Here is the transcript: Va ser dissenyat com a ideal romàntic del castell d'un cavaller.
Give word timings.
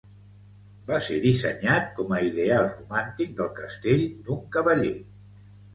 Va 0.87 0.97
ser 1.07 1.17
dissenyat 1.25 1.93
com 1.99 2.15
a 2.17 2.23
ideal 2.31 2.67
romàntic 2.73 3.39
del 3.43 3.53
castell 3.61 4.07
d'un 4.27 4.45
cavaller. 4.59 5.01